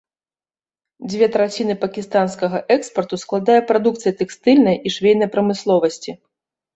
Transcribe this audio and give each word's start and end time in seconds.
Дзве 1.09 1.25
траціны 1.33 1.75
пакістанскага 1.83 2.61
экспарту 2.75 3.19
складае 3.23 3.57
прадукцыя 3.73 4.13
тэкстыльнай 4.23 4.75
і 4.89 4.93
швейнай 4.97 5.29
прамысловасці. 5.37 6.11